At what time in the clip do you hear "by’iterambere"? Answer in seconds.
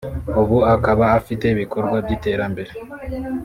2.05-2.71